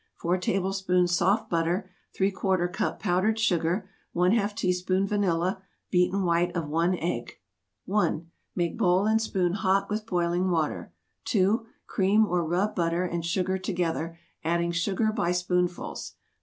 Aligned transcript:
4 0.15 0.39
tablespoons 0.39 1.15
soft 1.15 1.47
butter 1.47 1.87
¾ 2.19 2.73
cup 2.73 2.99
powdered 2.99 3.37
sugar 3.37 3.87
½ 4.15 4.55
teaspoon 4.55 5.05
vanilla 5.07 5.61
beaten 5.91 6.23
white 6.23 6.55
of 6.55 6.67
1 6.67 6.95
egg 6.97 7.33
1. 7.85 8.25
Make 8.55 8.79
bowl 8.79 9.05
and 9.05 9.21
spoon 9.21 9.53
hot 9.53 9.91
with 9.91 10.07
boiling 10.07 10.49
water. 10.49 10.91
2. 11.25 11.67
"Cream" 11.85 12.25
or 12.25 12.43
rub 12.43 12.73
butter 12.73 13.03
and 13.05 13.23
sugar 13.23 13.59
together, 13.59 14.17
adding 14.43 14.71
sugar 14.71 15.11
by 15.11 15.31
spoonfuls. 15.31 16.13